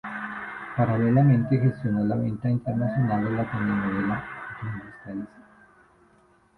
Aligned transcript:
Paralelamente 0.75 1.59
gestionó 1.59 2.03
la 2.03 2.15
venta 2.15 2.49
internacional 2.49 3.23
de 3.23 3.31
la 3.35 3.51
telenovela 3.51 4.23
"¿Dónde 4.63 4.89
está 4.89 5.11
Elisa?". 5.11 5.29